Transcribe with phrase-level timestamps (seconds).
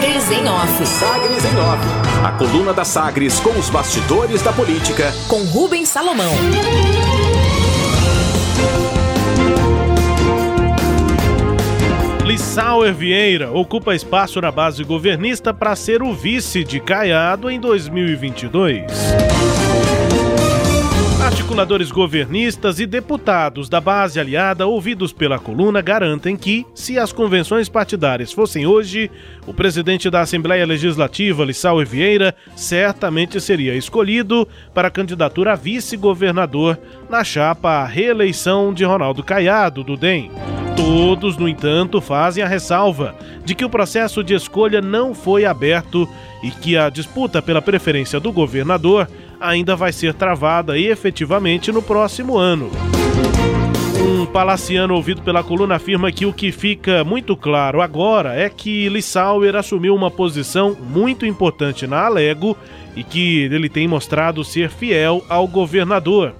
[0.00, 0.86] Sagres em Off.
[0.86, 2.24] Sagres em Off.
[2.24, 5.12] A coluna da Sagres com os bastidores da política.
[5.28, 6.32] Com Rubens Salomão.
[12.24, 18.86] Lissauer Vieira ocupa espaço na base governista para ser o vice de Caiado em 2022.
[21.30, 27.68] Articuladores governistas e deputados da base aliada ouvidos pela coluna garantem que, se as convenções
[27.68, 29.08] partidárias fossem hoje,
[29.46, 36.76] o presidente da Assembleia Legislativa, Lissau Vieira, certamente seria escolhido para a candidatura a vice-governador
[37.08, 40.32] na chapa à reeleição de Ronaldo Caiado, do DEM.
[40.76, 46.08] Todos, no entanto, fazem a ressalva de que o processo de escolha não foi aberto
[46.42, 49.08] e que a disputa pela preferência do governador
[49.40, 52.70] ainda vai ser travada efetivamente no próximo ano.
[54.02, 58.88] Um palaciano ouvido pela coluna afirma que o que fica muito claro agora é que
[58.88, 62.56] Lissauer assumiu uma posição muito importante na Alego
[62.96, 66.34] e que ele tem mostrado ser fiel ao governador.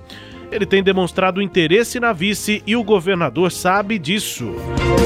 [0.51, 4.53] Ele tem demonstrado interesse na vice e o governador sabe disso.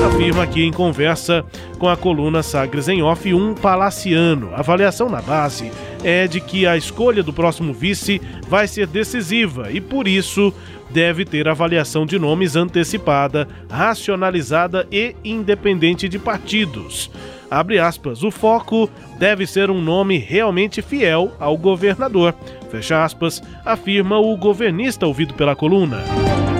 [0.06, 1.44] Afirma aqui em conversa
[1.78, 4.50] com a coluna Sagres em Off um palaciano.
[4.54, 5.70] A avaliação na base
[6.02, 10.52] é de que a escolha do próximo vice vai ser decisiva e por isso
[10.90, 17.10] deve ter avaliação de nomes antecipada, racionalizada e independente de partidos.
[17.54, 22.34] Abre aspas, o foco deve ser um nome realmente fiel ao governador.
[22.68, 25.98] Fecha aspas, afirma o governista ouvido pela coluna.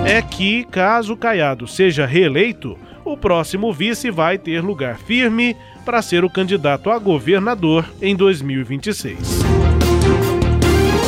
[0.05, 6.23] É que, caso Caiado seja reeleito, o próximo vice vai ter lugar firme para ser
[6.23, 9.43] o candidato a governador em 2026.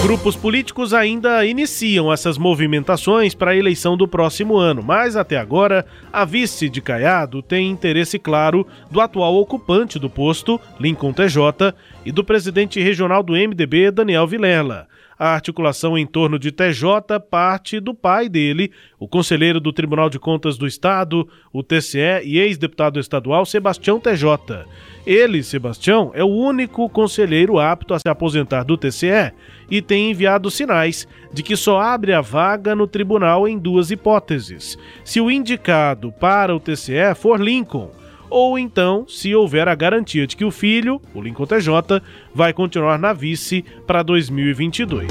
[0.08, 5.86] Grupos políticos ainda iniciam essas movimentações para a eleição do próximo ano, mas até agora
[6.14, 11.74] a vice de Caiado tem interesse claro do atual ocupante do posto, Lincoln TJ,
[12.06, 14.88] e do presidente regional do MDB, Daniel Vilela.
[15.20, 20.20] A articulação em torno de TJ parte do pai dele, o conselheiro do Tribunal de
[20.20, 24.66] Contas do Estado, o TCE e ex-deputado estadual Sebastião TJ.
[25.08, 29.32] Ele, Sebastião, é o único conselheiro apto a se aposentar do TCE
[29.72, 34.78] e tem enviado sinais de que só abre a vaga no tribunal em duas hipóteses:
[35.04, 37.90] se o indicado para o TCE for Lincoln,
[38.30, 42.02] ou então se houver a garantia de que o filho, o Lincoln TJ,
[42.34, 45.08] vai continuar na vice para 2022.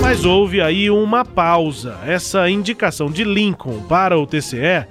[0.00, 1.98] Mas houve aí uma pausa.
[2.06, 4.86] Essa indicação de Lincoln para o TCE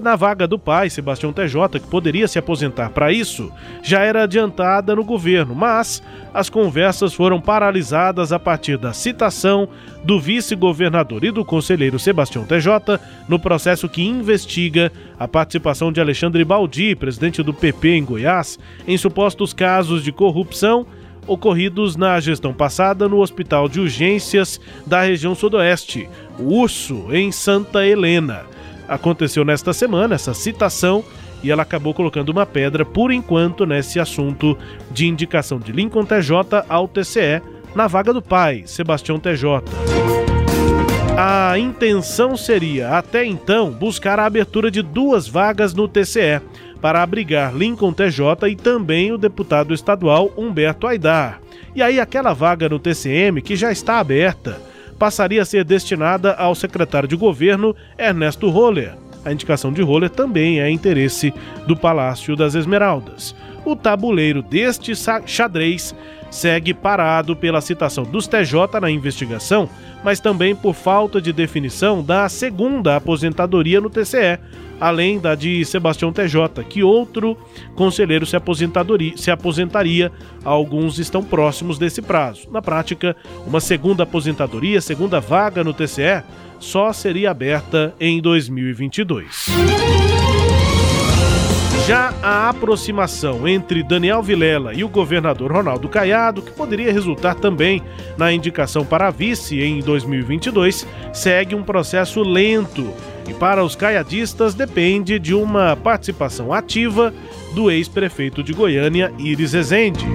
[0.00, 3.52] na vaga do pai, Sebastião TJ, que poderia se aposentar para isso,
[3.82, 6.02] já era adiantada no governo, mas
[6.32, 9.68] as conversas foram paralisadas a partir da citação
[10.02, 16.44] do vice-governador e do conselheiro Sebastião TJ no processo que investiga a participação de Alexandre
[16.44, 18.58] Baldi, presidente do PP em Goiás,
[18.88, 20.86] em supostos casos de corrupção
[21.26, 26.08] ocorridos na gestão passada no Hospital de Urgências da região Sudoeste,
[26.38, 28.53] o Urso, em Santa Helena
[28.88, 31.04] aconteceu nesta semana, essa citação,
[31.42, 34.56] e ela acabou colocando uma pedra, por enquanto, nesse assunto
[34.90, 37.42] de indicação de Lincoln TJ ao TCE
[37.74, 39.62] na vaga do pai, Sebastião TJ.
[41.16, 46.40] A intenção seria, até então, buscar a abertura de duas vagas no TCE
[46.80, 51.40] para abrigar Lincoln TJ e também o deputado estadual Humberto Aidar.
[51.74, 54.60] E aí, aquela vaga no TCM, que já está aberta,
[54.98, 58.94] passaria a ser destinada ao secretário de governo Ernesto Roller.
[59.24, 61.32] A indicação de Roller também é interesse
[61.66, 63.34] do Palácio das Esmeraldas.
[63.64, 64.92] O tabuleiro deste
[65.26, 65.94] xadrez
[66.30, 69.68] segue parado pela citação dos TJ na investigação,
[70.02, 74.38] mas também por falta de definição da segunda aposentadoria no TCE,
[74.80, 77.38] além da de Sebastião TJ, que outro
[77.76, 78.36] conselheiro se,
[79.16, 80.10] se aposentaria.
[80.44, 82.50] Alguns estão próximos desse prazo.
[82.50, 83.16] Na prática,
[83.46, 86.22] uma segunda aposentadoria, segunda vaga no TCE,
[86.58, 90.13] só seria aberta em 2022.
[91.86, 97.82] Já a aproximação entre Daniel Vilela e o governador Ronaldo Caiado, que poderia resultar também
[98.16, 102.90] na indicação para vice em 2022, segue um processo lento
[103.28, 107.12] e para os caiadistas depende de uma participação ativa
[107.54, 110.06] do ex-prefeito de Goiânia, Iris Rezende.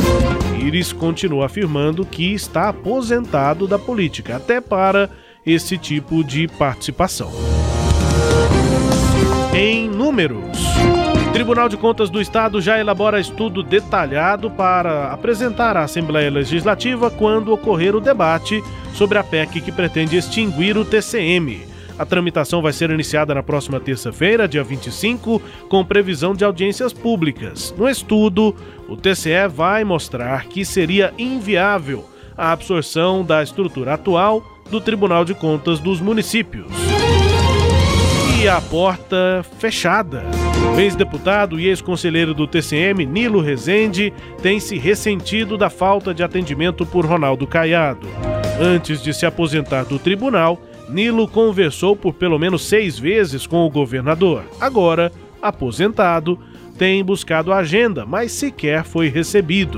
[0.60, 5.08] Iris continua afirmando que está aposentado da política, até para
[5.46, 7.32] esse tipo de participação.
[9.54, 10.99] Em números.
[11.40, 17.54] Tribunal de Contas do Estado já elabora estudo detalhado para apresentar à Assembleia Legislativa quando
[17.54, 18.62] ocorrer o debate
[18.94, 21.66] sobre a PEC que pretende extinguir o TCM.
[21.98, 27.74] A tramitação vai ser iniciada na próxima terça-feira, dia 25, com previsão de audiências públicas.
[27.78, 28.54] No estudo,
[28.90, 32.04] o TCE vai mostrar que seria inviável
[32.38, 36.68] a absorção da estrutura atual do Tribunal de Contas dos Municípios.
[38.38, 40.39] E a porta fechada.
[40.76, 46.86] O ex-deputado e ex-conselheiro do TCM, Nilo Rezende, tem se ressentido da falta de atendimento
[46.86, 48.08] por Ronaldo Caiado.
[48.60, 53.70] Antes de se aposentar do tribunal, Nilo conversou por pelo menos seis vezes com o
[53.70, 54.44] governador.
[54.60, 55.12] Agora,
[55.42, 56.40] aposentado,
[56.78, 59.78] tem buscado a agenda, mas sequer foi recebido.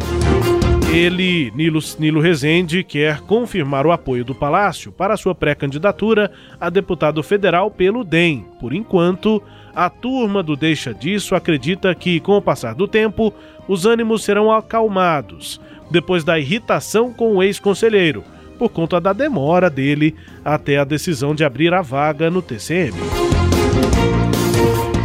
[0.94, 7.24] Ele, Nilo, Nilo Rezende, quer confirmar o apoio do Palácio para sua pré-candidatura a deputado
[7.24, 8.45] federal pelo DEM.
[8.60, 9.42] Por enquanto,
[9.75, 13.33] a turma do Deixa Disso acredita que, com o passar do tempo,
[13.68, 15.59] os ânimos serão acalmados,
[15.89, 18.23] depois da irritação com o ex-conselheiro,
[18.57, 22.97] por conta da demora dele até a decisão de abrir a vaga no TCM.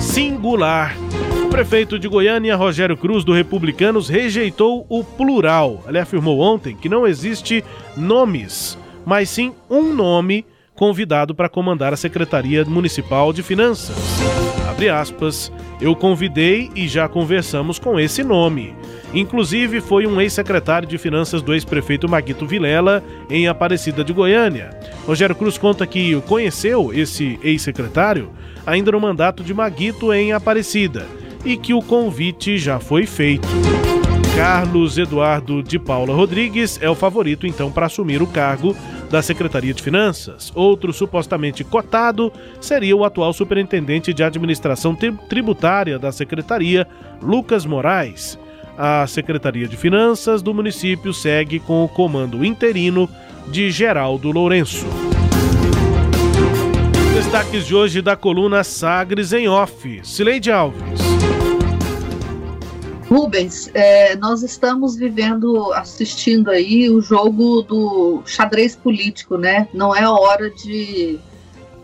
[0.00, 0.96] Singular
[1.56, 5.82] prefeito de Goiânia, Rogério Cruz, do Republicanos, rejeitou o plural.
[5.88, 7.64] Ele afirmou ontem que não existe
[7.96, 8.76] nomes,
[9.06, 13.96] mas sim um nome convidado para comandar a Secretaria Municipal de Finanças.
[14.76, 15.50] Abre aspas,
[15.80, 18.76] eu convidei e já conversamos com esse nome.
[19.14, 24.78] Inclusive, foi um ex-secretário de Finanças do ex-prefeito Maguito Vilela, em Aparecida de Goiânia.
[25.06, 28.30] Rogério Cruz conta que conheceu esse ex-secretário
[28.66, 31.06] ainda no mandato de Maguito em Aparecida
[31.42, 33.48] e que o convite já foi feito.
[34.36, 38.76] Carlos Eduardo de Paula Rodrigues é o favorito então para assumir o cargo
[39.10, 40.52] da Secretaria de Finanças.
[40.54, 44.96] Outro supostamente cotado seria o atual superintendente de administração
[45.28, 46.86] tributária da Secretaria,
[47.22, 48.38] Lucas Moraes.
[48.76, 53.08] A Secretaria de Finanças do município segue com o comando interino
[53.48, 54.86] de Geraldo Lourenço.
[57.14, 60.00] Destaques de hoje da coluna Sagres em Off.
[60.04, 61.00] Cileide Alves.
[63.08, 69.68] Rubens, é, nós estamos vivendo, assistindo aí o jogo do xadrez político, né?
[69.72, 71.16] Não é hora de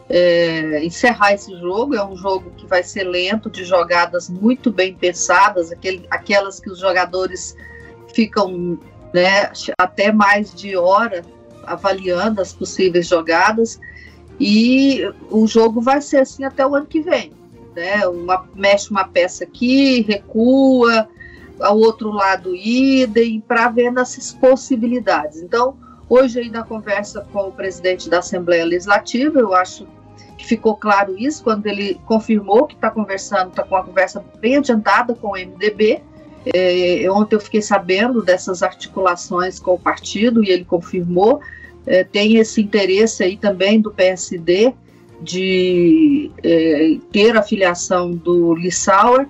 [0.08, 1.94] é, encerrar esse jogo.
[1.94, 6.68] É um jogo que vai ser lento, de jogadas muito bem pensadas, aquele, aquelas que
[6.68, 7.56] os jogadores
[8.12, 8.76] ficam
[9.14, 11.22] né, até mais de hora
[11.62, 13.78] avaliando as possíveis jogadas.
[14.40, 17.32] E o jogo vai ser assim até o ano que vem
[17.74, 18.06] né?
[18.06, 21.08] Uma, mexe uma peça aqui, recua,
[21.62, 25.40] ao outro lado idem, para ver essas possibilidades.
[25.40, 25.76] Então,
[26.08, 29.86] hoje aí na conversa com o presidente da Assembleia Legislativa, eu acho
[30.36, 34.56] que ficou claro isso quando ele confirmou que está conversando, está com uma conversa bem
[34.56, 36.02] adiantada com o MDB.
[36.52, 41.40] É, ontem eu fiquei sabendo dessas articulações com o partido e ele confirmou.
[41.86, 44.74] É, tem esse interesse aí também do PSD
[45.20, 49.28] de é, ter a filiação do Lissauer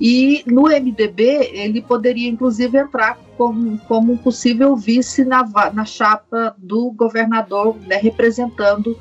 [0.00, 6.54] e no MDB ele poderia inclusive entrar como, como um possível vice na, na chapa
[6.58, 8.98] do governador, né, representando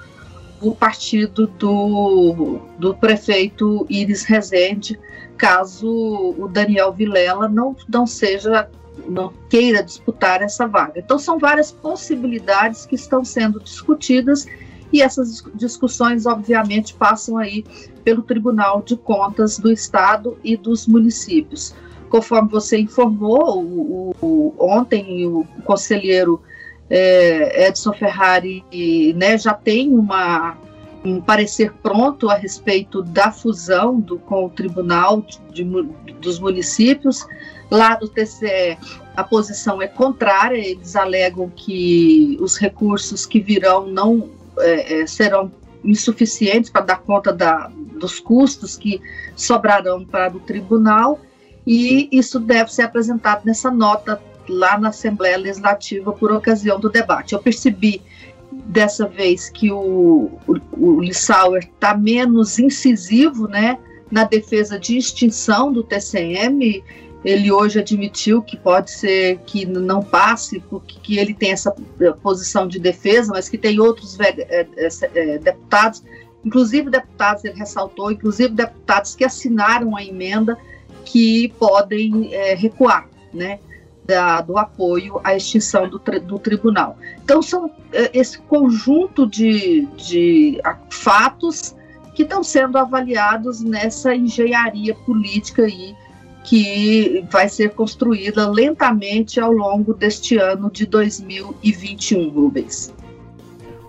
[0.61, 4.99] o partido do, do prefeito Iris Rezende,
[5.37, 5.89] caso
[6.37, 8.69] o Daniel Vilela não, não seja
[9.07, 10.99] não queira disputar essa vaga.
[10.99, 14.47] Então são várias possibilidades que estão sendo discutidas
[14.93, 17.65] e essas discussões, obviamente, passam aí
[18.03, 21.73] pelo Tribunal de Contas do Estado e dos municípios.
[22.09, 26.39] Conforme você informou, o, o, ontem o conselheiro
[26.91, 28.63] é, Edson Ferrari
[29.15, 30.55] né, já tem uma,
[31.03, 37.25] um parecer pronto a respeito da fusão do, com o Tribunal de, de, dos Municípios.
[37.71, 38.77] Lá do TCE,
[39.15, 45.51] a posição é contrária, eles alegam que os recursos que virão não é, é, serão
[45.83, 47.69] insuficientes para dar conta da,
[47.99, 49.01] dos custos que
[49.35, 51.19] sobrarão para o tribunal,
[51.65, 57.33] e isso deve ser apresentado nessa nota lá na Assembleia Legislativa por ocasião do debate.
[57.33, 58.01] Eu percebi
[58.51, 63.77] dessa vez que o, o, o Lissauer está menos incisivo né,
[64.11, 66.83] na defesa de extinção do TCM
[67.23, 71.73] ele hoje admitiu que pode ser que não passe, porque que ele tem essa
[72.21, 74.67] posição de defesa, mas que tem outros é,
[75.13, 76.03] é, deputados,
[76.43, 80.57] inclusive deputados, ele ressaltou, inclusive deputados que assinaram a emenda
[81.05, 83.59] que podem é, recuar, né?
[84.05, 86.97] Da, do apoio à extinção do, do tribunal.
[87.23, 87.71] Então, são
[88.13, 91.73] esse conjunto de, de fatos
[92.13, 95.95] que estão sendo avaliados nessa engenharia política aí
[96.43, 102.93] que vai ser construída lentamente ao longo deste ano de 2021, Rubens.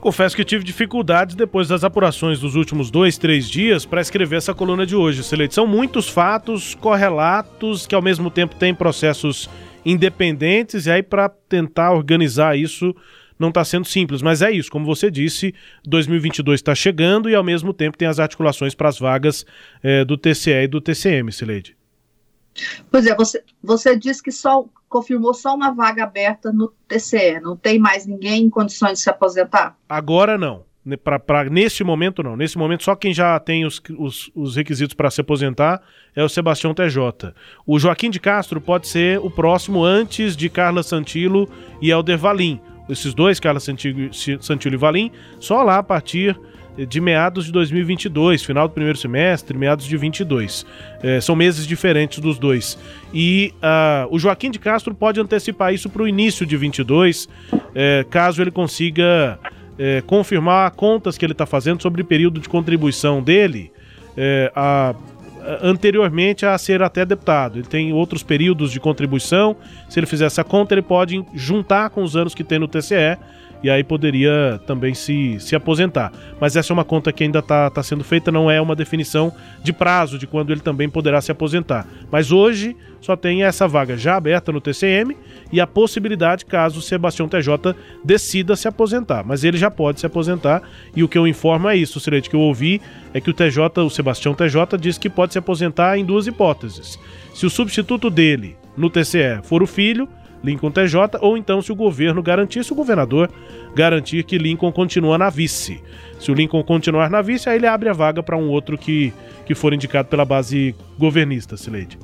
[0.01, 4.53] Confesso que tive dificuldades depois das apurações dos últimos dois, três dias para escrever essa
[4.53, 5.25] coluna de hoje.
[5.25, 5.55] Selete.
[5.55, 9.49] São muitos fatos correlatos que ao mesmo tempo têm processos
[9.83, 12.95] independentes e aí para tentar organizar isso
[13.39, 15.55] não está sendo simples, mas é isso, como você disse,
[15.87, 19.45] 2022 está chegando e ao mesmo tempo tem as articulações para as vagas
[19.83, 21.75] é, do TCE e do TCM, Sileide.
[22.91, 27.57] Pois é, você, você disse que só confirmou só uma vaga aberta no TCE, não
[27.57, 29.77] tem mais ninguém em condições de se aposentar?
[29.89, 30.65] Agora não.
[31.03, 32.37] Pra, pra, neste momento, não.
[32.37, 35.81] Nesse momento, só quem já tem os, os, os requisitos para se aposentar
[36.15, 37.35] é o Sebastião TJ.
[37.67, 41.49] O Joaquim de Castro pode ser o próximo antes de Carla Santilo
[41.81, 44.11] e Helder Valim esses dois, Carla Santillo
[44.73, 46.39] e Valim, só lá a partir
[46.77, 50.67] de meados de 2022, final do primeiro semestre, meados de 22.
[51.03, 52.79] É, são meses diferentes dos dois.
[53.13, 57.29] E uh, o Joaquim de Castro pode antecipar isso para o início de 22,
[57.75, 59.39] é, caso ele consiga
[59.79, 63.73] é, confirmar contas que ele está fazendo sobre o período de contribuição dele.
[64.17, 64.95] É, a
[65.61, 67.59] anteriormente a ser até deputado.
[67.59, 69.55] Ele tem outros períodos de contribuição.
[69.89, 73.19] Se ele fizer essa conta, ele pode juntar com os anos que tem no TCE
[73.65, 76.13] e aí poderia também se, se aposentar.
[76.39, 79.33] Mas essa é uma conta que ainda está tá sendo feita, não é uma definição
[79.63, 81.89] de prazo de quando ele também poderá se aposentar.
[82.11, 85.17] Mas hoje só tem essa vaga já aberta no TCM
[85.51, 89.25] e a possibilidade caso o Sebastião TJ decida se aposentar.
[89.25, 90.63] Mas ele já pode se aposentar
[90.95, 92.83] e o que eu informo é isso, Sirete, que eu ouvi
[93.15, 96.99] é que o TJ, o Sebastião TJ, diz que pode se aposentar em duas hipóteses.
[97.33, 100.07] Se o substituto dele no TCE for o filho,
[100.45, 103.31] Lincoln TJ, ou então se o governo garantir, se o governador
[103.75, 105.83] garantir que Lincoln continua na vice.
[106.21, 109.13] Se o Lincoln continuar na vice, aí ele abre a vaga para um outro que,
[109.47, 111.99] que for indicado pela base governista, Sileide.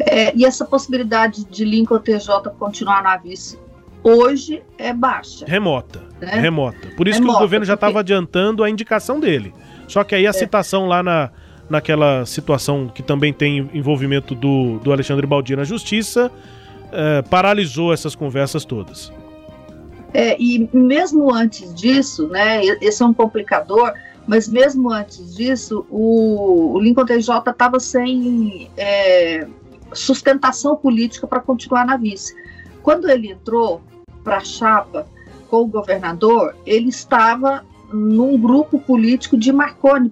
[0.00, 3.58] É, e essa possibilidade de Lincoln TJ continuar na vice
[4.02, 5.44] hoje é baixa.
[5.46, 6.02] Remota.
[6.20, 6.40] Né?
[6.40, 6.88] Remota.
[6.96, 8.12] Por isso Remota, que o governo já estava porque...
[8.12, 9.54] adiantando a indicação dele.
[9.86, 10.32] Só que aí a é.
[10.32, 11.30] citação lá na,
[11.68, 16.30] naquela situação que também tem envolvimento do, do Alexandre Baldi na justiça
[16.94, 19.12] é, paralisou essas conversas todas.
[20.12, 23.92] É, e mesmo antes disso, né, esse é um complicador,
[24.26, 29.46] mas mesmo antes disso, o, o Lincoln TJ estava sem é,
[29.92, 32.34] sustentação política para continuar na vice.
[32.82, 33.82] Quando ele entrou
[34.22, 35.06] para a chapa
[35.50, 40.10] com o governador, ele estava num grupo político de Marconi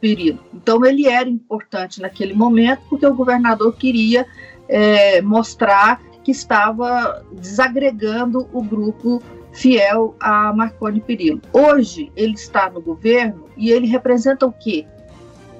[0.00, 0.38] Perillo.
[0.52, 4.26] Então ele era importante naquele momento porque o governador queria
[4.68, 11.40] é, mostrar que estava desagregando o grupo fiel a Marconi Perillo.
[11.52, 14.86] Hoje ele está no governo e ele representa o quê?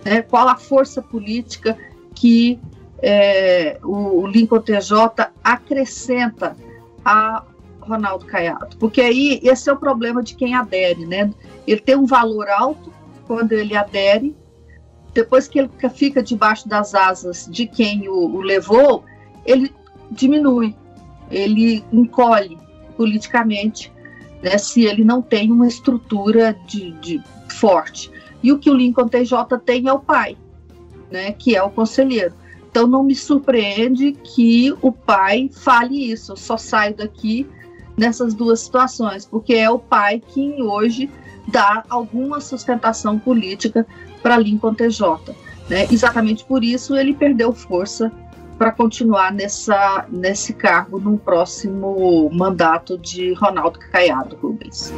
[0.04, 1.76] É, qual a força política
[2.14, 2.58] que
[3.00, 6.56] é, o Lincoln TJ acrescenta
[7.04, 7.44] a
[7.80, 8.76] Ronaldo Caiado?
[8.78, 11.30] Porque aí esse é o problema de quem adere, né?
[11.66, 12.92] Ele tem um valor alto
[13.26, 14.34] quando ele adere,
[15.12, 19.04] depois que ele fica debaixo das asas de quem o, o levou,
[19.46, 19.72] ele
[20.14, 20.74] diminui,
[21.30, 22.58] ele encolhe
[22.96, 23.92] politicamente,
[24.42, 28.10] né, se ele não tem uma estrutura de, de forte.
[28.42, 30.36] E o que o Lincoln TJ tem é o pai,
[31.10, 32.34] né, que é o conselheiro.
[32.70, 36.32] Então não me surpreende que o pai fale isso.
[36.32, 37.46] Eu só saio daqui
[37.96, 41.08] nessas duas situações, porque é o pai que hoje
[41.46, 43.86] dá alguma sustentação política
[44.22, 45.34] para Lincoln TJ.
[45.68, 45.86] Né?
[45.90, 48.12] Exatamente por isso ele perdeu força
[48.58, 54.92] para continuar nessa, nesse cargo no próximo mandato de Ronaldo Caiado Rubens.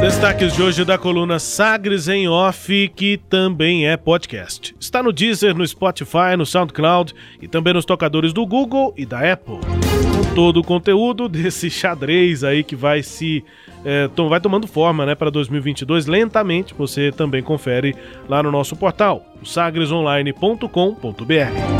[0.00, 4.74] Destaques de hoje da coluna Sagres em Off, que também é podcast.
[4.80, 9.30] Está no Deezer, no Spotify, no SoundCloud e também nos tocadores do Google e da
[9.30, 9.58] Apple.
[9.58, 13.44] Com todo o conteúdo desse xadrez aí que vai se
[13.84, 16.72] é, vai tomando forma né, para 2022 lentamente.
[16.74, 17.94] Você também confere
[18.26, 21.79] lá no nosso portal, sagresonline.com.br.